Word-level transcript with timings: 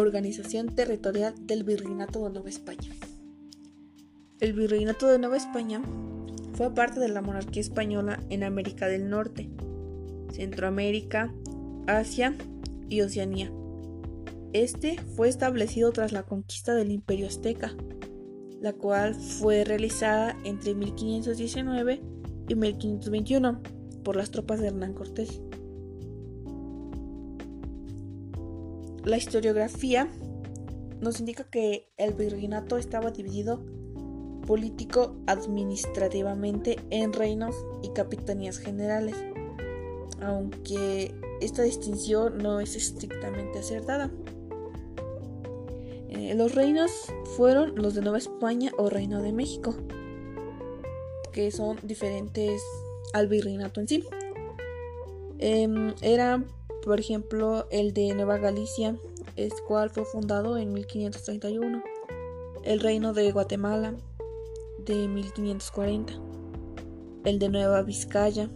organización 0.00 0.74
territorial 0.74 1.34
del 1.46 1.64
Virreinato 1.64 2.24
de 2.24 2.30
Nueva 2.30 2.48
España. 2.48 2.90
El 4.40 4.52
Virreinato 4.54 5.06
de 5.06 5.18
Nueva 5.18 5.36
España 5.36 5.82
fue 6.54 6.74
parte 6.74 7.00
de 7.00 7.08
la 7.08 7.22
monarquía 7.22 7.62
española 7.62 8.20
en 8.30 8.42
América 8.42 8.86
del 8.88 9.08
Norte, 9.08 9.48
Centroamérica, 10.32 11.32
Asia 11.86 12.36
y 12.88 13.00
Oceanía. 13.02 13.52
Este 14.52 14.96
fue 15.16 15.28
establecido 15.28 15.92
tras 15.92 16.12
la 16.12 16.24
conquista 16.24 16.74
del 16.74 16.90
Imperio 16.90 17.26
Azteca, 17.26 17.74
la 18.60 18.72
cual 18.72 19.14
fue 19.14 19.64
realizada 19.64 20.36
entre 20.44 20.74
1519 20.74 22.00
y 22.48 22.54
1521 22.54 23.60
por 24.02 24.16
las 24.16 24.30
tropas 24.30 24.60
de 24.60 24.68
Hernán 24.68 24.94
Cortés. 24.94 25.40
La 29.04 29.16
historiografía 29.16 30.08
nos 31.00 31.20
indica 31.20 31.44
que 31.44 31.88
el 31.96 32.12
virreinato 32.12 32.76
estaba 32.76 33.10
dividido 33.10 33.64
político-administrativamente 34.46 36.78
en 36.90 37.12
reinos 37.12 37.56
y 37.82 37.90
capitanías 37.90 38.58
generales, 38.58 39.14
aunque 40.20 41.14
esta 41.40 41.62
distinción 41.62 42.38
no 42.38 42.58
es 42.60 42.76
estrictamente 42.76 43.58
acertada. 43.60 44.10
Eh, 46.08 46.34
los 46.34 46.54
reinos 46.54 46.90
fueron 47.36 47.74
los 47.76 47.94
de 47.94 48.02
Nueva 48.02 48.18
España 48.18 48.72
o 48.76 48.90
Reino 48.90 49.22
de 49.22 49.32
México, 49.32 49.74
que 51.32 51.50
son 51.52 51.78
diferentes 51.82 52.60
al 53.14 53.28
virreinato 53.28 53.80
en 53.80 53.88
sí. 53.88 54.04
Eh, 55.38 55.94
era 56.02 56.44
por 56.84 56.98
ejemplo, 56.98 57.66
el 57.70 57.92
de 57.92 58.14
Nueva 58.14 58.38
Galicia, 58.38 58.96
el 59.36 59.52
cual 59.66 59.90
fue 59.90 60.04
fundado 60.04 60.56
en 60.56 60.72
1531. 60.72 61.82
El 62.64 62.80
reino 62.80 63.12
de 63.12 63.30
Guatemala, 63.32 63.94
de 64.84 65.08
1540. 65.08 66.14
El 67.24 67.38
de 67.38 67.48
Nueva 67.50 67.82
Vizcaya, 67.82 68.48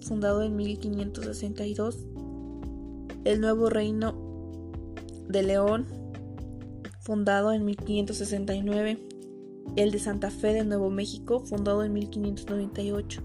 fundado 0.00 0.42
en 0.42 0.54
1562. 0.56 1.98
El 3.24 3.40
nuevo 3.40 3.68
reino 3.68 4.14
de 5.28 5.42
León, 5.42 5.86
fundado 7.00 7.52
en 7.52 7.64
1569. 7.64 8.98
El 9.76 9.90
de 9.90 9.98
Santa 9.98 10.30
Fe 10.30 10.52
de 10.52 10.64
Nuevo 10.64 10.90
México, 10.90 11.40
fundado 11.40 11.82
en 11.82 11.92
1598. 11.92 13.22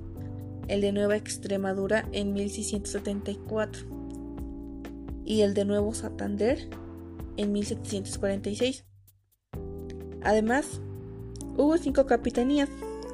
El 0.68 0.82
de 0.82 0.92
Nueva 0.92 1.16
Extremadura 1.16 2.10
en 2.12 2.34
1674 2.34 3.95
y 5.26 5.42
el 5.42 5.54
de 5.54 5.66
Nuevo 5.66 5.94
Santander 5.94 6.70
en 7.36 7.52
1746. 7.52 8.86
Además, 10.22 10.82
hubo 11.58 11.78
cinco 11.78 12.06
capitanías. 12.06 12.70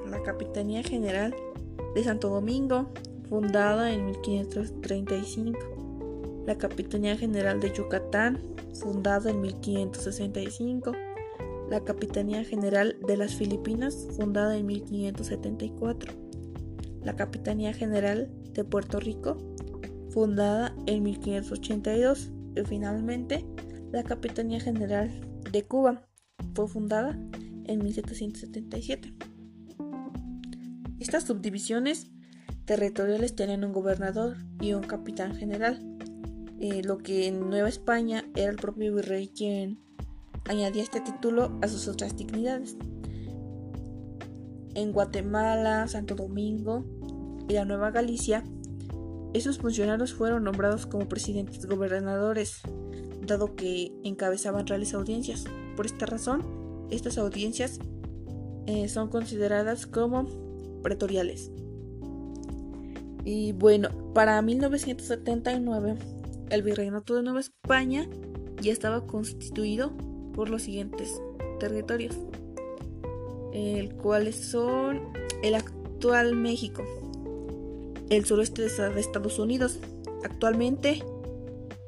La 0.09 0.21
Capitanía 0.23 0.83
General 0.83 1.33
de 1.95 2.03
Santo 2.03 2.29
Domingo, 2.29 2.91
fundada 3.29 3.91
en 3.93 4.05
1535. 4.05 5.59
La 6.45 6.57
Capitanía 6.57 7.17
General 7.17 7.59
de 7.59 7.71
Yucatán, 7.71 8.41
fundada 8.73 9.29
en 9.31 9.41
1565. 9.41 10.91
La 11.69 11.81
Capitanía 11.81 12.43
General 12.43 12.97
de 13.07 13.15
las 13.15 13.35
Filipinas, 13.35 14.07
fundada 14.17 14.57
en 14.57 14.65
1574. 14.65 16.13
La 17.03 17.15
Capitanía 17.15 17.73
General 17.73 18.29
de 18.51 18.63
Puerto 18.65 18.99
Rico, 18.99 19.37
fundada 20.11 20.75
en 20.85 21.03
1582 21.03 22.31
y 22.55 22.61
finalmente 22.65 23.45
la 23.91 24.03
Capitanía 24.03 24.59
General 24.59 25.09
de 25.51 25.63
Cuba 25.63 26.07
fue 26.53 26.67
fundada 26.67 27.11
en 27.65 27.83
1777. 27.83 29.13
Estas 30.99 31.23
subdivisiones 31.23 32.11
territoriales 32.65 33.35
tienen 33.35 33.63
un 33.63 33.73
gobernador 33.73 34.37
y 34.59 34.73
un 34.73 34.83
capitán 34.83 35.35
general, 35.35 35.79
eh, 36.59 36.81
lo 36.83 36.99
que 36.99 37.27
en 37.27 37.49
Nueva 37.49 37.69
España 37.69 38.25
era 38.35 38.51
el 38.51 38.57
propio 38.57 38.93
virrey 38.93 39.29
quien 39.29 39.79
añadía 40.45 40.83
este 40.83 41.01
título 41.01 41.57
a 41.61 41.67
sus 41.67 41.87
otras 41.87 42.15
dignidades. 42.15 42.77
En 44.73 44.91
Guatemala, 44.91 45.87
Santo 45.87 46.15
Domingo 46.15 46.85
y 47.49 47.53
la 47.53 47.65
Nueva 47.65 47.91
Galicia 47.91 48.43
esos 49.33 49.57
funcionarios 49.57 50.13
fueron 50.13 50.43
nombrados 50.43 50.85
como 50.85 51.07
presidentes 51.07 51.65
gobernadores, 51.65 52.61
dado 53.25 53.55
que 53.55 53.91
encabezaban 54.03 54.67
reales 54.67 54.93
audiencias. 54.93 55.45
Por 55.75 55.85
esta 55.85 56.05
razón, 56.05 56.87
estas 56.89 57.17
audiencias 57.17 57.79
eh, 58.67 58.89
son 58.89 59.09
consideradas 59.09 59.87
como 59.87 60.27
pretoriales. 60.81 61.51
Y 63.23 63.53
bueno, 63.53 63.89
para 64.13 64.41
1979, 64.41 65.95
el 66.49 66.63
Virreinato 66.63 67.15
de 67.15 67.23
Nueva 67.23 67.39
España 67.39 68.07
ya 68.61 68.71
estaba 68.71 69.05
constituido 69.05 69.91
por 70.33 70.49
los 70.49 70.63
siguientes 70.63 71.21
territorios, 71.59 72.17
el 73.53 73.93
cuales 73.95 74.35
son 74.35 75.01
el 75.43 75.55
actual 75.55 76.35
México, 76.35 76.83
el 78.11 78.25
sureste 78.25 78.61
de 78.67 78.99
Estados 78.99 79.39
Unidos. 79.39 79.79
Actualmente, 80.23 81.01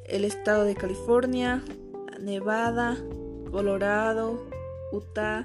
el 0.06 0.24
estado 0.24 0.64
de 0.64 0.74
California, 0.74 1.62
Nevada, 2.22 2.98
Colorado, 3.52 4.42
Utah, 4.94 5.44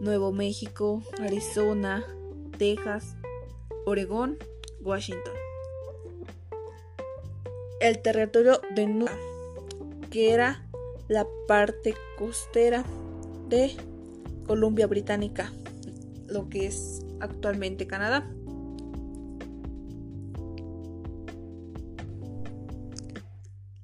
Nuevo 0.00 0.30
México, 0.30 1.02
Arizona, 1.20 2.04
Texas, 2.58 3.16
Oregón, 3.86 4.36
Washington. 4.82 5.32
El 7.80 8.02
territorio 8.02 8.60
de 8.74 8.86
Nueva, 8.86 9.16
que 10.10 10.34
era 10.34 10.68
la 11.08 11.26
parte 11.48 11.94
costera 12.18 12.84
de 13.48 13.74
Columbia 14.46 14.86
Británica, 14.86 15.50
lo 16.26 16.50
que 16.50 16.66
es 16.66 17.00
actualmente 17.20 17.86
Canadá. 17.86 18.30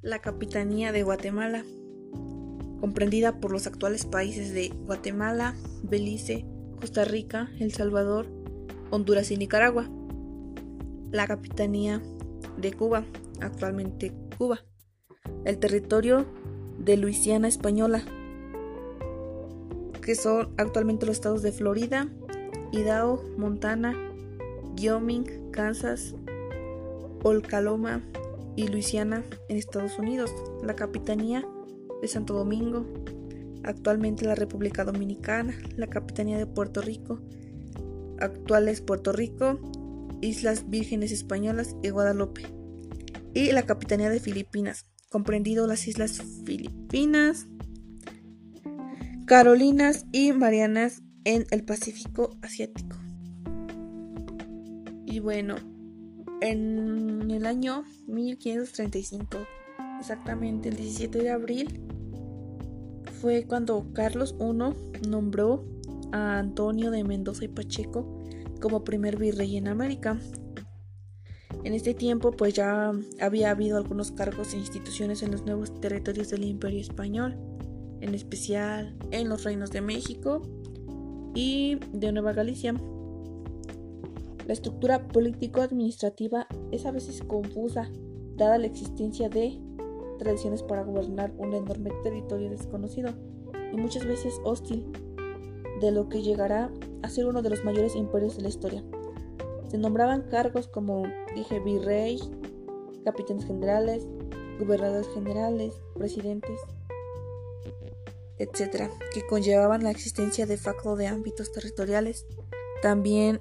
La 0.02 0.18
Capitanía 0.18 0.90
de 0.90 1.04
Guatemala, 1.04 1.64
comprendida 2.80 3.38
por 3.38 3.52
los 3.52 3.68
actuales 3.68 4.04
países 4.04 4.52
de 4.52 4.70
Guatemala, 4.84 5.54
Belice, 5.84 6.44
Costa 6.80 7.04
Rica, 7.04 7.50
El 7.60 7.72
Salvador, 7.72 8.26
Honduras 8.90 9.30
y 9.30 9.36
Nicaragua. 9.36 9.88
La 11.12 11.28
Capitanía 11.28 12.02
de 12.56 12.72
Cuba, 12.72 13.04
actualmente 13.40 14.12
Cuba. 14.36 14.64
El 15.44 15.58
territorio 15.58 16.26
de 16.78 16.96
Luisiana 16.96 17.46
Española, 17.46 18.02
que 20.02 20.16
son 20.16 20.52
actualmente 20.56 21.06
los 21.06 21.14
estados 21.14 21.42
de 21.42 21.52
Florida, 21.52 22.08
Idaho, 22.72 23.22
Montana, 23.38 23.94
Wyoming, 24.76 25.50
Kansas, 25.52 26.16
Olcaloma, 27.22 28.02
y 28.56 28.68
Luisiana 28.68 29.24
en 29.48 29.56
Estados 29.56 29.98
Unidos, 29.98 30.30
la 30.62 30.76
Capitanía 30.76 31.46
de 32.00 32.08
Santo 32.08 32.34
Domingo, 32.34 32.86
actualmente 33.64 34.24
la 34.26 34.34
República 34.34 34.84
Dominicana, 34.84 35.56
la 35.76 35.86
Capitanía 35.86 36.38
de 36.38 36.46
Puerto 36.46 36.80
Rico, 36.82 37.20
actuales 38.18 38.80
Puerto 38.80 39.12
Rico, 39.12 39.58
Islas 40.20 40.68
Vírgenes 40.68 41.12
Españolas 41.12 41.76
y 41.82 41.90
Guadalupe, 41.90 42.42
y 43.34 43.52
la 43.52 43.62
Capitanía 43.62 44.10
de 44.10 44.20
Filipinas, 44.20 44.86
comprendido 45.08 45.66
las 45.66 45.86
Islas 45.88 46.22
Filipinas, 46.44 47.46
Carolinas 49.26 50.06
y 50.12 50.32
Marianas 50.32 51.02
en 51.24 51.46
el 51.50 51.64
Pacífico 51.64 52.36
Asiático. 52.42 52.96
Y 55.06 55.20
bueno, 55.20 55.56
en 56.42 57.30
el 57.30 57.46
año 57.46 57.84
1535, 58.08 59.38
exactamente 60.00 60.68
el 60.68 60.76
17 60.76 61.18
de 61.22 61.30
abril, 61.30 61.80
fue 63.20 63.44
cuando 63.44 63.86
Carlos 63.92 64.34
I 64.40 65.08
nombró 65.08 65.64
a 66.10 66.38
Antonio 66.38 66.90
de 66.90 67.04
Mendoza 67.04 67.44
y 67.44 67.48
Pacheco 67.48 68.24
como 68.60 68.82
primer 68.82 69.16
virrey 69.16 69.56
en 69.56 69.68
América. 69.68 70.18
En 71.62 71.74
este 71.74 71.94
tiempo 71.94 72.32
pues 72.32 72.54
ya 72.54 72.92
había 73.20 73.52
habido 73.52 73.76
algunos 73.76 74.10
cargos 74.10 74.52
e 74.52 74.56
instituciones 74.56 75.22
en 75.22 75.30
los 75.30 75.44
nuevos 75.46 75.80
territorios 75.80 76.30
del 76.30 76.42
Imperio 76.42 76.80
Español, 76.80 77.36
en 78.00 78.16
especial 78.16 78.96
en 79.12 79.28
los 79.28 79.44
reinos 79.44 79.70
de 79.70 79.80
México 79.80 80.42
y 81.36 81.76
de 81.92 82.10
Nueva 82.10 82.32
Galicia. 82.32 82.74
La 84.46 84.52
estructura 84.52 85.06
político-administrativa 85.08 86.48
es 86.70 86.84
a 86.86 86.90
veces 86.90 87.22
confusa, 87.22 87.90
dada 88.36 88.58
la 88.58 88.66
existencia 88.66 89.28
de 89.28 89.60
tradiciones 90.18 90.62
para 90.62 90.82
gobernar 90.82 91.32
un 91.38 91.54
enorme 91.54 91.90
territorio 92.02 92.50
desconocido 92.50 93.12
y 93.72 93.76
muchas 93.76 94.04
veces 94.04 94.40
hostil, 94.44 94.86
de 95.80 95.90
lo 95.90 96.08
que 96.08 96.22
llegará 96.22 96.70
a 97.02 97.08
ser 97.08 97.26
uno 97.26 97.42
de 97.42 97.50
los 97.50 97.64
mayores 97.64 97.96
imperios 97.96 98.36
de 98.36 98.42
la 98.42 98.48
historia. 98.48 98.84
Se 99.68 99.78
nombraban 99.78 100.22
cargos 100.22 100.68
como, 100.68 101.04
dije, 101.34 101.60
virrey, 101.60 102.20
capitanes 103.04 103.46
generales, 103.46 104.06
gobernadores 104.58 105.08
generales, 105.08 105.74
presidentes, 105.94 106.60
etcétera, 108.38 108.90
que 109.12 109.26
conllevaban 109.26 109.82
la 109.82 109.90
existencia 109.90 110.46
de 110.46 110.56
facto 110.56 110.96
de 110.96 111.06
ámbitos 111.06 111.52
territoriales, 111.52 112.26
también 112.82 113.40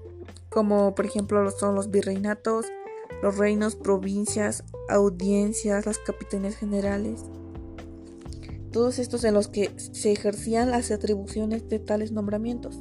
como 0.51 0.93
por 0.93 1.05
ejemplo 1.05 1.49
son 1.49 1.75
los 1.75 1.89
virreinatos, 1.89 2.67
los 3.23 3.37
reinos, 3.37 3.75
provincias, 3.75 4.63
audiencias, 4.89 5.85
las 5.85 5.97
capitanías 5.97 6.55
generales, 6.55 7.23
todos 8.71 8.99
estos 8.99 9.23
en 9.23 9.33
los 9.33 9.47
que 9.47 9.71
se 9.77 10.11
ejercían 10.11 10.69
las 10.69 10.91
atribuciones 10.91 11.67
de 11.69 11.79
tales 11.79 12.11
nombramientos. 12.11 12.79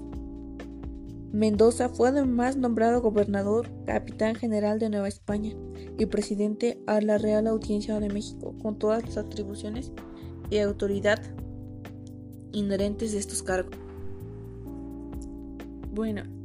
Mendoza 1.32 1.88
fue 1.88 2.08
además 2.08 2.56
nombrado 2.56 3.00
gobernador, 3.00 3.68
capitán 3.86 4.34
general 4.34 4.80
de 4.80 4.90
Nueva 4.90 5.06
España 5.06 5.54
y 5.96 6.06
presidente 6.06 6.82
a 6.88 7.00
la 7.00 7.18
Real 7.18 7.46
Audiencia 7.46 8.00
de 8.00 8.08
México, 8.08 8.54
con 8.60 8.78
todas 8.78 9.04
las 9.04 9.16
atribuciones 9.16 9.92
y 10.50 10.58
autoridad 10.58 11.20
inherentes 12.50 13.12
de 13.12 13.18
estos 13.18 13.44
cargos. 13.44 13.76
Bueno, 15.92 16.39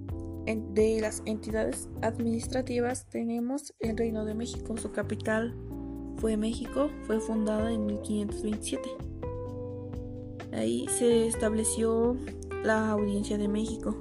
de 0.45 1.00
las 1.01 1.24
entidades 1.25 1.89
administrativas 2.01 3.07
tenemos 3.07 3.74
el 3.80 3.97
Reino 3.97 4.25
de 4.25 4.36
México. 4.36 4.77
Su 4.77 4.92
capital 4.92 5.56
fue 6.18 6.38
México, 6.38 6.89
fue 7.07 7.19
fundada 7.19 7.71
en 7.71 7.86
1527. 7.86 8.89
Ahí 10.53 10.88
se 10.88 11.27
estableció 11.27 12.15
la 12.63 12.92
Audiencia 12.92 13.38
de 13.38 13.47
México, 13.47 13.95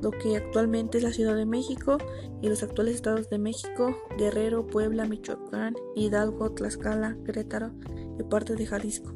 lo 0.00 0.10
que 0.10 0.36
actualmente 0.36 0.98
es 0.98 1.04
la 1.04 1.12
Ciudad 1.12 1.34
de 1.36 1.46
México 1.46 1.98
y 2.40 2.48
los 2.48 2.62
actuales 2.62 2.96
estados 2.96 3.30
de 3.30 3.38
México, 3.38 3.96
Guerrero, 4.18 4.66
Puebla, 4.66 5.06
Michoacán, 5.06 5.74
Hidalgo, 5.96 6.52
Tlaxcala, 6.52 7.16
Querétaro 7.24 7.70
y 8.18 8.22
parte 8.24 8.56
de 8.56 8.66
Jalisco. 8.66 9.12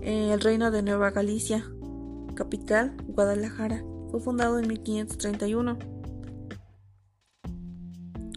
El 0.00 0.40
Reino 0.40 0.70
de 0.70 0.82
Nueva 0.82 1.10
Galicia, 1.10 1.64
capital 2.34 2.96
Guadalajara. 3.08 3.82
Fue 4.10 4.20
fundado 4.20 4.58
en 4.58 4.68
1531. 4.68 5.78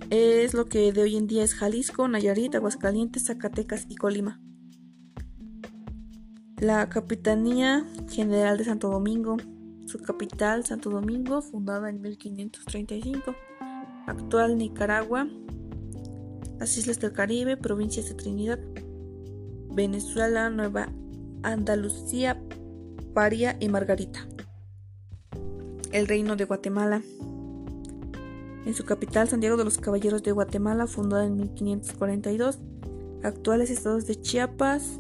Es 0.10 0.56
lo 0.56 0.66
que 0.66 0.92
de 0.92 1.04
hoy 1.04 1.16
en 1.16 1.28
día 1.28 1.44
es 1.44 1.54
Jalisco, 1.54 2.08
Nayarit, 2.08 2.56
Aguascalientes, 2.56 3.26
Zacatecas 3.26 3.86
y 3.88 3.96
Colima. 3.96 4.42
La 6.58 6.90
Capitanía 6.90 7.86
General 8.10 8.58
de 8.58 8.66
Santo 8.66 8.90
Domingo, 8.90 9.38
su 9.86 10.00
capital 10.00 10.66
Santo 10.66 10.90
Domingo, 10.90 11.44
fundada 11.44 11.90
en 11.90 12.02
1535. 12.02 13.36
Actual 14.08 14.58
Nicaragua, 14.58 15.28
las 16.58 16.76
Islas 16.78 17.00
del 17.00 17.14
Caribe, 17.14 17.58
provincias 17.58 18.10
de 18.10 18.16
Trinidad, 18.16 18.60
Venezuela, 19.72 20.50
Nueva 20.50 20.92
Andalucía, 21.44 22.42
Paria 23.14 23.56
y 23.60 23.70
Margarita 23.70 24.28
el 25.92 26.08
Reino 26.08 26.36
de 26.36 26.46
Guatemala. 26.46 27.02
En 28.66 28.74
su 28.74 28.86
capital, 28.86 29.28
Santiago 29.28 29.58
de 29.58 29.64
los 29.64 29.78
Caballeros 29.78 30.22
de 30.24 30.32
Guatemala, 30.32 30.88
fundada 30.88 31.26
en 31.26 31.38
1542. 31.38 32.60
Actuales 33.24 33.70
estados 33.70 34.06
de 34.06 34.20
Chiapas, 34.20 35.00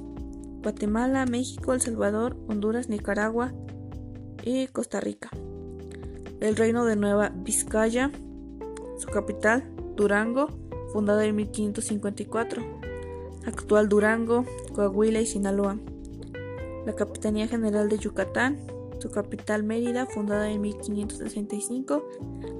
Guatemala, 0.63 1.25
México, 1.25 1.73
El 1.73 1.81
Salvador, 1.81 2.35
Honduras, 2.47 2.89
Nicaragua 2.89 3.53
y 4.43 4.67
Costa 4.67 4.99
Rica. 4.99 5.29
El 6.39 6.55
Reino 6.55 6.85
de 6.85 6.95
Nueva 6.95 7.31
Vizcaya, 7.35 8.11
su 8.97 9.07
capital, 9.07 9.63
Durango, 9.95 10.47
fundada 10.91 11.25
en 11.25 11.35
1554. 11.35 12.63
Actual 13.45 13.89
Durango, 13.89 14.45
Coahuila 14.73 15.21
y 15.21 15.25
Sinaloa. 15.25 15.77
La 16.85 16.93
Capitanía 16.93 17.47
General 17.47 17.89
de 17.89 17.97
Yucatán, 17.97 18.57
su 18.99 19.09
capital 19.09 19.63
Mérida, 19.63 20.05
fundada 20.05 20.49
en 20.49 20.61
1565, 20.61 22.03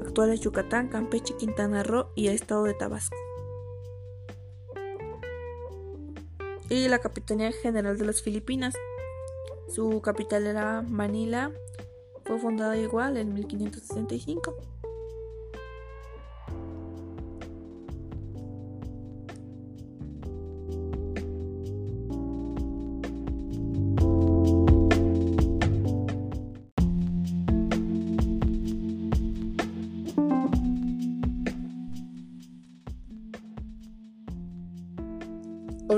actuales 0.01 0.41
Yucatán, 0.41 0.87
Campeche, 0.87 1.35
Quintana 1.37 1.83
Roo 1.83 2.09
y 2.15 2.27
el 2.27 2.35
estado 2.35 2.63
de 2.63 2.73
Tabasco. 2.73 3.17
Y 6.69 6.87
la 6.87 6.99
Capitanía 6.99 7.51
General 7.51 7.97
de 7.97 8.05
las 8.05 8.21
Filipinas. 8.21 8.75
Su 9.67 10.01
capital 10.01 10.47
era 10.47 10.81
Manila, 10.81 11.51
fue 12.25 12.39
fundada 12.39 12.77
igual 12.77 13.17
en 13.17 13.33
1565. 13.33 14.55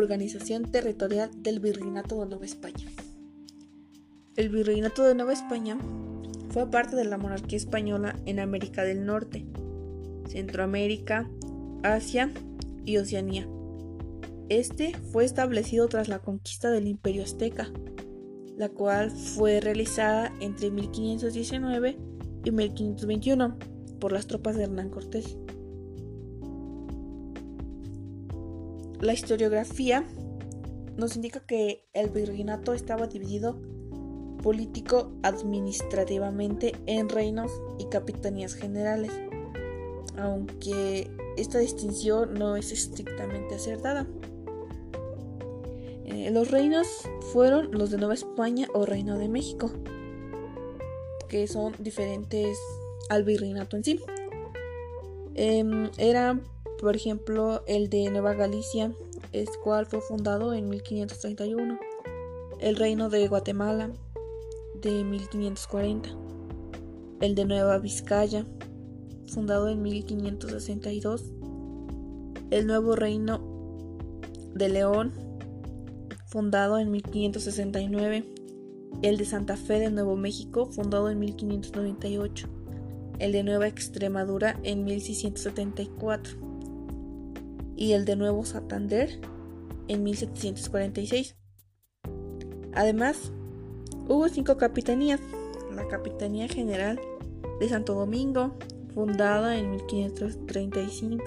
Organización 0.02 0.72
territorial 0.72 1.30
del 1.38 1.60
Virreinato 1.60 2.20
de 2.20 2.28
Nueva 2.28 2.46
España. 2.46 2.88
El 4.36 4.50
Virreinato 4.50 5.04
de 5.04 5.16
Nueva 5.16 5.34
España 5.34 5.78
fue 6.50 6.70
parte 6.70 6.96
de 6.96 7.06
la 7.06 7.18
monarquía 7.18 7.58
española 7.58 8.20
en 8.26 8.40
América 8.40 8.84
del 8.84 9.06
Norte, 9.06 9.46
Centroamérica, 10.28 11.30
Asia 11.84 12.32
y 12.86 12.98
Oceanía. 12.98 13.48
Este 14.50 14.94
fue 15.12 15.24
establecido 15.24 15.88
tras 15.88 16.08
la 16.08 16.20
conquista 16.20 16.72
del 16.72 16.88
Imperio 16.88 17.24
Azteca, 17.24 17.70
la 18.58 18.70
cual 18.70 19.12
fue 19.12 19.62
realizada 19.62 20.34
entre 20.42 20.72
1519 20.72 21.98
y 22.44 22.52
1521 22.52 23.58
por 24.00 24.12
las 24.12 24.28
tropas 24.28 24.58
de 24.58 24.64
Hernán 24.64 24.90
Cortés. 24.90 25.38
La 29.02 29.14
historiografía 29.14 30.04
nos 30.96 31.16
indica 31.16 31.40
que 31.40 31.88
el 31.94 32.12
virreinato 32.12 32.74
estaba 32.74 33.08
dividido 33.08 33.60
político-administrativamente 34.44 36.76
en 36.86 37.10
reinos 37.10 37.52
y 37.80 37.86
capitanías 37.86 38.54
generales, 38.54 39.12
aunque 40.18 41.10
esta 41.36 41.58
distinción 41.58 42.36
no 42.36 42.56
es 42.56 42.72
estrictamente 42.72 43.56
acertada. 43.56 44.06
Eh, 46.06 46.30
los 46.32 46.52
reinos 46.52 46.88
fueron 47.34 47.72
los 47.72 47.90
de 47.90 47.98
Nueva 47.98 48.14
España 48.14 48.68
o 48.74 48.86
Reino 48.86 49.18
de 49.18 49.30
México, 49.30 49.72
que 51.28 51.48
son 51.48 51.74
diferentes 51.80 52.56
al 53.10 53.24
virreinato 53.24 53.78
en 53.78 53.84
sí. 53.84 54.00
Em, 55.34 55.90
eran 55.98 56.44
por 56.82 56.96
ejemplo, 56.96 57.64
el 57.68 57.90
de 57.90 58.10
Nueva 58.10 58.34
Galicia, 58.34 58.92
el 59.32 59.48
cual 59.64 59.86
fue 59.86 60.02
fundado 60.02 60.54
en 60.54 60.68
1531. 60.68 61.80
El 62.60 62.76
reino 62.76 63.10
de 63.10 63.28
Guatemala, 63.28 63.92
de 64.82 65.04
1540. 65.04 66.10
El 67.22 67.36
de 67.36 67.46
Nueva 67.46 67.78
Vizcaya, 67.78 68.48
fundado 69.28 69.70
en 69.70 69.84
1562. 69.84 71.24
El 72.50 72.66
nuevo 72.66 72.96
reino 72.96 73.40
de 74.56 74.70
León, 74.70 75.14
fundado 76.26 76.80
en 76.80 76.90
1569. 76.90 78.26
El 79.04 79.18
de 79.18 79.26
Santa 79.26 79.56
Fe 79.56 79.80
de 79.80 79.92
Nuevo 79.92 80.16
México, 80.16 80.66
fundado 80.66 81.12
en 81.12 81.20
1598. 81.20 82.48
El 83.20 83.34
de 83.34 83.44
Nueva 83.44 83.68
Extremadura 83.68 84.60
en 84.64 84.84
1674 84.84 86.51
y 87.82 87.94
el 87.94 88.06
de 88.06 88.16
Nuevo 88.16 88.46
Santander 88.46 89.20
en 89.88 90.04
1746. 90.04 91.36
Además, 92.74 93.32
hubo 94.08 94.30
cinco 94.30 94.56
capitanías. 94.58 95.20
La 95.76 95.88
Capitanía 95.88 96.48
General 96.48 97.00
de 97.60 97.70
Santo 97.70 97.96
Domingo, 97.96 98.54
fundada 98.94 99.58
en 99.58 99.72
1535. 99.72 101.24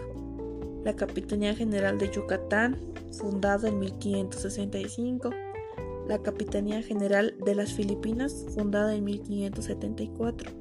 La 0.85 0.95
Capitanía 0.95 1.57
General 1.57 1.99
de 1.99 2.09
Yucatán, 2.13 2.79
fundada 3.19 3.69
en 3.69 3.81
1565. 3.81 5.31
La 6.07 6.23
Capitanía 6.23 6.83
General 6.83 7.35
de 7.45 7.57
las 7.57 7.73
Filipinas, 7.73 8.47
fundada 8.55 8.95
en 8.95 9.03
1574. 9.03 10.53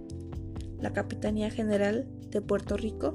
La 0.82 0.92
Capitanía 0.92 1.52
General 1.52 2.08
de 2.32 2.42
Puerto 2.42 2.78
Rico, 2.78 3.14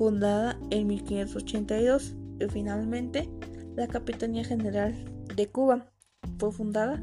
fundada 0.00 0.58
en 0.70 0.86
1582, 0.86 2.16
Y 2.40 2.48
finalmente, 2.48 3.28
la 3.76 3.86
Capitanía 3.86 4.42
General 4.44 4.94
de 5.36 5.46
Cuba 5.50 5.92
fue 6.38 6.50
fundada 6.52 6.94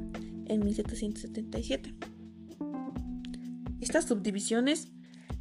en 0.47 0.65
1777. 0.65 1.95
Estas 3.81 4.05
subdivisiones 4.05 4.91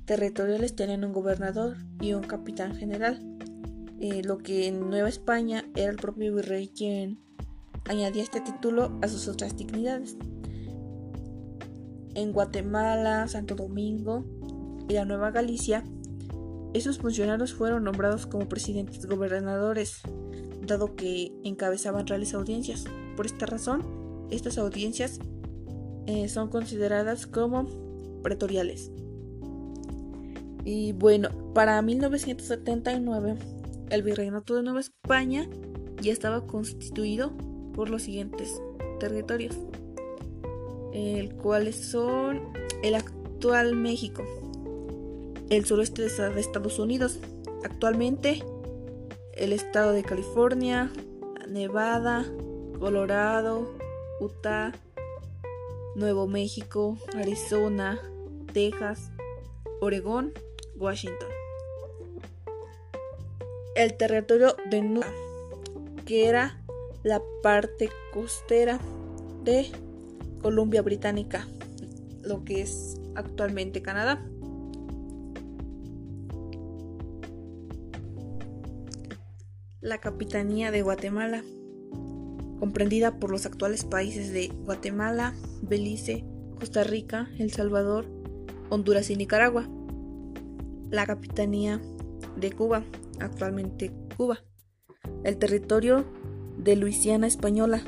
territoriales 0.05 0.77
tenían 0.77 1.03
un 1.03 1.15
gobernador 1.15 1.79
y 1.99 2.13
un 2.13 2.25
capitán 2.25 2.77
general, 2.77 3.39
eh, 4.01 4.21
lo 4.23 4.37
que 4.37 4.67
en 4.67 4.91
Nueva 4.91 5.09
España 5.09 5.65
era 5.75 5.91
el 5.91 5.97
propio 5.97 6.35
virrey 6.35 6.69
quien 6.69 7.21
añadía 7.89 8.23
este 8.23 8.43
título 8.43 8.99
a 9.01 9.09
sus 9.09 9.29
otras 9.29 9.57
dignidades. 9.57 10.19
En 12.15 12.33
Guatemala, 12.33 13.27
Santo 13.29 13.55
Domingo 13.55 14.27
y 14.91 14.93
la 14.93 15.07
Nueva 15.07 15.31
Galicia, 15.31 15.85
esos 16.75 16.99
funcionarios 16.99 17.55
fueron 17.55 17.85
nombrados 17.85 18.27
como 18.27 18.49
presidentes 18.49 19.07
gobernadores, 19.07 20.01
dado 20.67 20.95
que 20.97 21.33
encabezaban 21.45 22.07
reales 22.07 22.35
audiencias. 22.35 22.85
Por 23.17 23.27
esta 23.27 23.47
razón, 23.47 23.83
estas 24.31 24.59
audiencias 24.59 25.21
eh, 26.07 26.29
son 26.29 26.49
consideradas 26.49 27.27
como 27.27 27.67
pretoriales. 28.23 28.91
Y 30.65 30.93
bueno, 30.93 31.29
para 31.55 31.81
1979, 31.81 33.37
el 33.91 34.03
Virreinato 34.03 34.55
de 34.55 34.63
Nueva 34.65 34.81
España 34.81 35.49
ya 36.03 36.13
estaba 36.13 36.47
constituido 36.47 37.33
por 37.73 37.89
los 37.89 38.03
siguientes 38.03 38.61
territorios, 38.99 39.57
el 40.93 41.35
cuales 41.35 41.77
son 41.77 42.41
el 42.83 42.95
actual 42.95 43.77
México, 43.77 44.25
el 45.51 45.65
sureste 45.65 46.03
de 46.03 46.41
Estados 46.41 46.79
Unidos, 46.79 47.19
actualmente 47.65 48.43
el 49.35 49.53
estado 49.53 49.93
de 49.93 50.03
California, 50.03 50.91
Nevada, 51.49 52.25
Colorado, 52.79 53.71
Utah, 54.21 54.73
Nuevo 55.95 56.27
México, 56.27 56.99
Arizona, 57.15 58.01
Texas, 58.53 59.11
Oregón, 59.81 60.33
Washington. 60.77 61.29
El 63.75 63.97
territorio 63.97 64.57
de 64.71 64.83
Nueva, 64.83 65.13
que 66.07 66.27
era 66.27 66.63
la 67.03 67.23
parte 67.43 67.91
costera 68.13 68.81
de 69.45 69.71
Columbia 70.41 70.83
Británica, 70.83 71.47
lo 72.23 72.45
que 72.45 72.63
es 72.63 72.97
actualmente 73.15 73.83
Canadá. 73.83 74.25
La 79.87 79.99
Capitanía 79.99 80.73
de 80.73 80.83
Guatemala, 80.83 81.45
comprendida 82.59 83.21
por 83.21 83.31
los 83.31 83.47
actuales 83.47 83.85
países 83.85 84.33
de 84.33 84.49
Guatemala, 84.49 85.33
Belice, 85.63 86.25
Costa 86.59 86.83
Rica, 86.83 87.29
El 87.39 87.53
Salvador, 87.53 88.05
Honduras 88.69 89.11
y 89.11 89.17
Nicaragua. 89.17 89.69
La 90.91 91.07
Capitanía 91.07 91.81
de 92.35 92.51
Cuba, 92.51 92.83
actualmente 93.21 93.93
Cuba. 94.17 94.43
El 95.23 95.37
territorio 95.37 96.05
de 96.59 96.75
Luisiana 96.75 97.29
Española, 97.29 97.81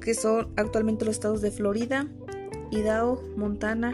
que 0.00 0.14
son 0.14 0.52
actualmente 0.54 1.04
los 1.04 1.16
estados 1.16 1.40
de 1.40 1.50
Florida, 1.50 2.06
Idaho, 2.70 3.24
Montana, 3.36 3.92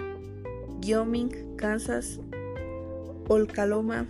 Wyoming, 0.84 1.56
Kansas, 1.56 2.20
Oklahoma 3.28 4.08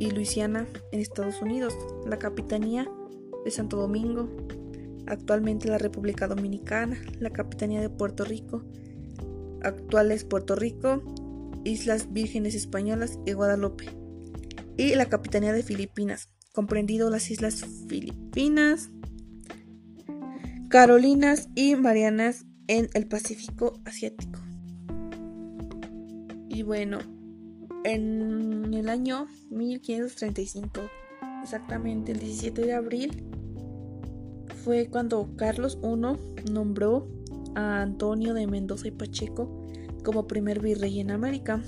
y 0.00 0.10
Luisiana 0.10 0.66
en 0.90 0.98
Estados 0.98 1.40
Unidos, 1.40 1.76
la 2.06 2.18
Capitanía 2.18 2.90
de 3.44 3.50
Santo 3.52 3.76
Domingo, 3.76 4.28
actualmente 5.06 5.68
la 5.68 5.78
República 5.78 6.26
Dominicana, 6.26 7.00
la 7.20 7.30
Capitanía 7.30 7.80
de 7.80 7.90
Puerto 7.90 8.24
Rico, 8.24 8.64
actuales 9.62 10.24
Puerto 10.24 10.56
Rico, 10.56 11.02
Islas 11.64 12.12
Vírgenes 12.12 12.54
Españolas 12.54 13.18
y 13.26 13.32
Guadalupe, 13.32 13.84
y 14.76 14.94
la 14.94 15.06
Capitanía 15.06 15.52
de 15.52 15.62
Filipinas, 15.62 16.30
comprendido 16.52 17.10
las 17.10 17.30
Islas 17.30 17.64
Filipinas, 17.86 18.90
Carolinas 20.70 21.50
y 21.54 21.76
Marianas 21.76 22.46
en 22.68 22.88
el 22.94 23.06
Pacífico 23.06 23.74
Asiático. 23.84 24.40
Y 26.48 26.62
bueno, 26.62 27.00
en 27.84 28.72
el 28.74 28.88
año 28.88 29.26
1535, 29.50 30.80
exactamente 31.42 32.12
el 32.12 32.18
17 32.18 32.62
de 32.62 32.72
abril, 32.74 33.24
fue 34.64 34.88
cuando 34.88 35.34
Carlos 35.36 35.78
I 35.82 36.50
nombró 36.50 37.08
a 37.54 37.82
Antonio 37.82 38.34
de 38.34 38.46
Mendoza 38.46 38.88
y 38.88 38.90
Pacheco 38.90 39.66
como 40.04 40.26
primer 40.26 40.60
virrey 40.60 41.00
en 41.00 41.10
América 41.10 41.62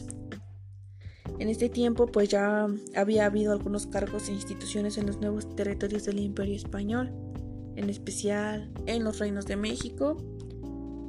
en 1.42 1.48
este 1.48 1.68
tiempo 1.68 2.06
pues 2.06 2.28
ya 2.28 2.68
había 2.94 3.26
habido 3.26 3.52
algunos 3.52 3.88
cargos 3.88 4.28
e 4.28 4.32
instituciones 4.32 4.96
en 4.96 5.06
los 5.06 5.20
nuevos 5.20 5.54
territorios 5.56 6.04
del 6.04 6.20
Imperio 6.20 6.54
Español, 6.54 7.10
en 7.74 7.90
especial 7.90 8.70
en 8.86 9.02
los 9.02 9.18
reinos 9.18 9.46
de 9.46 9.56
México 9.56 10.16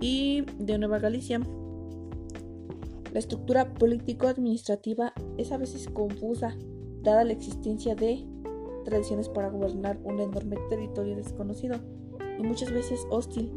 y 0.01 0.43
de 0.57 0.79
Nueva 0.79 0.97
Galicia. 0.97 1.39
La 3.13 3.19
estructura 3.19 3.71
político-administrativa 3.75 5.13
es 5.37 5.51
a 5.51 5.57
veces 5.57 5.87
confusa, 5.87 6.57
dada 7.03 7.23
la 7.23 7.33
existencia 7.33 7.93
de 7.93 8.25
tradiciones 8.85 9.29
para 9.29 9.49
gobernar 9.49 9.99
un 10.03 10.19
enorme 10.19 10.57
territorio 10.67 11.15
desconocido 11.15 11.77
y 12.39 12.41
muchas 12.41 12.71
veces 12.71 13.05
hostil, 13.11 13.55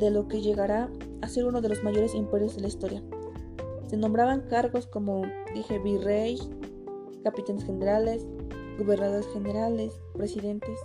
de 0.00 0.10
lo 0.10 0.26
que 0.26 0.40
llegará 0.40 0.90
a 1.22 1.28
ser 1.28 1.44
uno 1.44 1.60
de 1.60 1.68
los 1.68 1.84
mayores 1.84 2.16
imperios 2.16 2.56
de 2.56 2.62
la 2.62 2.66
historia. 2.66 3.04
Se 3.86 3.96
nombraban 3.96 4.48
cargos 4.48 4.88
como, 4.88 5.22
dije, 5.54 5.78
virrey, 5.78 6.36
capitanes 7.22 7.64
generales, 7.64 8.26
gobernadores 8.80 9.28
generales, 9.28 9.92
presidentes, 10.12 10.80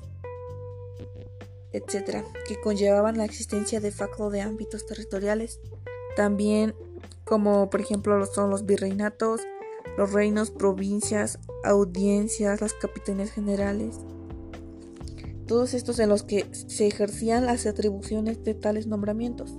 etcétera, 1.72 2.24
que 2.48 2.62
conllevaban 2.62 3.18
la 3.18 3.26
existencia 3.26 3.80
de 3.80 3.90
facto 3.90 4.30
de 4.30 4.42
ámbitos 4.42 4.86
territoriales. 4.86 5.60
También, 6.16 6.76
como 7.32 7.70
por 7.70 7.80
ejemplo 7.80 8.26
son 8.26 8.50
los 8.50 8.66
virreinatos, 8.66 9.40
los 9.98 10.12
reinos, 10.12 10.52
provincias, 10.52 11.40
audiencias, 11.64 12.60
las 12.60 12.74
capitanías 12.74 13.32
generales. 13.32 14.02
Todos 15.48 15.74
estos 15.74 16.00
en 16.00 16.10
los 16.10 16.24
que 16.24 16.46
se 16.52 16.88
ejercían 16.88 17.46
las 17.46 17.66
atribuciones 17.68 18.44
de 18.44 18.54
tales 18.54 18.86
nombramientos. 18.86 19.56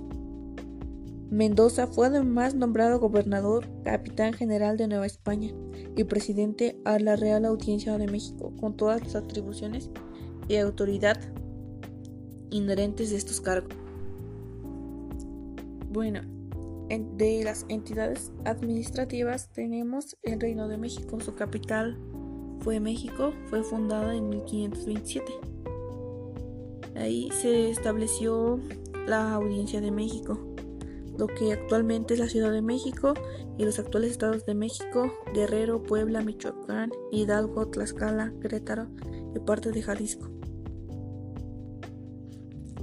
Mendoza 1.31 1.87
fue 1.87 2.05
además 2.05 2.53
nombrado 2.53 2.99
gobernador, 2.99 3.67
capitán 3.83 4.33
general 4.33 4.77
de 4.77 4.87
Nueva 4.87 5.07
España 5.07 5.51
y 5.97 6.03
presidente 6.03 6.79
a 6.85 6.99
la 6.99 7.15
Real 7.15 7.43
Audiencia 7.43 7.97
de 7.97 8.05
México, 8.05 8.53
con 8.61 8.77
todas 8.77 9.01
las 9.01 9.15
atribuciones 9.15 9.89
y 10.47 10.57
autoridad 10.57 11.19
inherentes 12.51 13.09
de 13.09 13.17
estos 13.17 13.41
cargos. 13.41 13.73
Bueno, 15.89 16.21
de 16.99 17.43
las 17.43 17.65
entidades 17.69 18.31
administrativas 18.45 19.49
tenemos 19.51 20.17
el 20.23 20.39
Reino 20.39 20.67
de 20.67 20.77
México, 20.77 21.19
su 21.19 21.35
capital 21.35 21.97
fue 22.61 22.79
México, 22.79 23.33
fue 23.49 23.63
fundada 23.63 24.15
en 24.15 24.29
1527. 24.29 25.33
Ahí 26.95 27.29
se 27.31 27.69
estableció 27.69 28.59
la 29.07 29.33
Audiencia 29.33 29.81
de 29.81 29.91
México 29.91 30.53
lo 31.17 31.27
que 31.27 31.53
actualmente 31.53 32.15
es 32.15 32.19
la 32.19 32.27
Ciudad 32.27 32.51
de 32.51 32.61
México 32.61 33.13
y 33.57 33.65
los 33.65 33.79
actuales 33.79 34.11
estados 34.11 34.45
de 34.45 34.55
México, 34.55 35.11
Guerrero, 35.33 35.83
Puebla, 35.83 36.21
Michoacán, 36.21 36.91
Hidalgo, 37.11 37.67
Tlaxcala, 37.67 38.33
Querétaro 38.41 38.87
y 39.35 39.39
parte 39.39 39.71
de 39.71 39.81
Jalisco. 39.81 40.29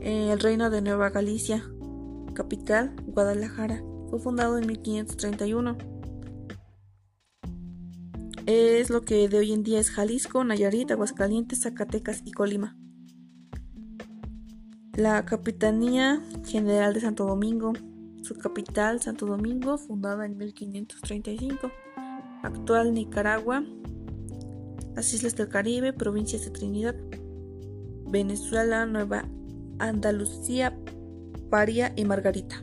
El 0.01 0.39
Reino 0.39 0.71
de 0.71 0.81
Nueva 0.81 1.11
Galicia, 1.11 1.65
capital, 2.35 2.95
Guadalajara, 3.07 3.83
fue 4.11 4.19
fundado 4.19 4.59
en 4.59 4.67
1531. 4.67 5.79
Es 8.47 8.91
lo 8.91 9.03
que 9.03 9.29
de 9.29 9.39
hoy 9.39 9.53
en 9.53 9.63
día 9.63 9.81
es 9.81 9.91
Jalisco, 9.91 10.45
Nayarit, 10.45 10.91
Aguascalientes, 10.91 11.63
Zacatecas 11.63 12.23
y 12.25 12.33
Colima. 12.33 12.77
La 14.95 15.25
Capitanía 15.25 16.21
General 16.45 16.93
de 16.93 17.01
Santo 17.01 17.25
Domingo 17.25 17.73
su 18.23 18.37
capital, 18.37 19.01
Santo 19.01 19.27
Domingo, 19.27 19.79
fundada 19.79 20.27
en 20.27 20.37
1535. 20.37 21.71
Actual 22.43 22.95
Nicaragua, 22.95 23.65
las 24.95 25.13
Islas 25.13 25.37
del 25.37 25.49
Caribe, 25.49 25.93
provincias 25.93 26.45
de 26.45 26.51
Trinidad, 26.51 26.95
Venezuela, 28.07 28.87
Nueva 28.87 29.25
Andalucía, 29.79 30.79
Paria 31.51 31.93
y 31.97 32.05
Margarita. 32.05 32.63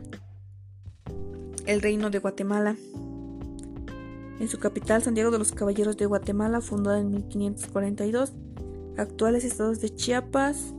El 1.68 1.82
Reino 1.82 2.08
de 2.08 2.18
Guatemala. 2.18 2.76
En 4.40 4.48
su 4.48 4.58
capital, 4.58 5.02
Santiago 5.02 5.30
de 5.30 5.38
los 5.38 5.52
Caballeros 5.52 5.98
de 5.98 6.06
Guatemala, 6.06 6.62
fundada 6.62 6.98
en 6.98 7.10
1542. 7.10 8.32
Actuales 8.96 9.44
estados 9.44 9.78
de 9.82 9.94
Chiapas, 9.94 10.72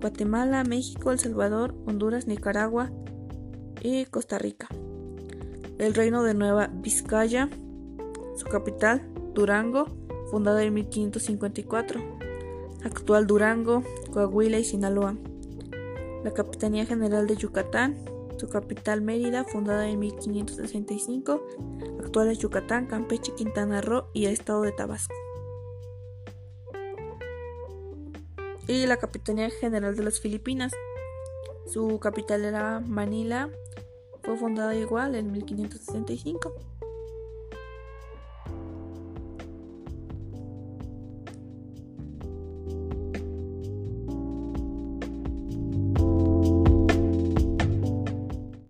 Guatemala, 0.00 0.64
México, 0.64 1.12
El 1.12 1.18
Salvador, 1.18 1.74
Honduras, 1.86 2.26
Nicaragua 2.26 2.90
y 3.82 4.06
Costa 4.06 4.38
Rica. 4.38 4.68
El 5.76 5.92
reino 5.92 6.22
de 6.22 6.32
Nueva 6.32 6.70
Vizcaya, 6.72 7.50
su 8.34 8.46
capital, 8.46 9.02
Durango, 9.34 9.84
fundada 10.30 10.64
en 10.64 10.72
1554. 10.72 12.00
Actual 12.84 13.26
Durango, 13.26 13.82
Coahuila 14.14 14.58
y 14.58 14.64
Sinaloa. 14.64 15.14
La 16.24 16.32
Capitanía 16.32 16.86
General 16.86 17.26
de 17.26 17.36
Yucatán, 17.36 18.11
su 18.42 18.48
capital 18.48 19.02
Mérida, 19.02 19.44
fundada 19.44 19.88
en 19.88 20.00
1565. 20.00 21.40
Actuales 22.00 22.40
Yucatán, 22.40 22.86
Campeche, 22.86 23.32
Quintana 23.36 23.80
Roo 23.80 24.08
y 24.12 24.26
el 24.26 24.32
estado 24.32 24.62
de 24.62 24.72
Tabasco. 24.72 25.14
Y 28.66 28.86
la 28.86 28.96
Capitanía 28.96 29.48
General 29.48 29.94
de 29.94 30.02
las 30.02 30.18
Filipinas. 30.18 30.72
Su 31.66 32.00
capital 32.00 32.44
era 32.44 32.80
Manila. 32.80 33.48
Fue 34.24 34.36
fundada 34.36 34.74
igual 34.74 35.14
en 35.14 35.30
1565. 35.30 36.52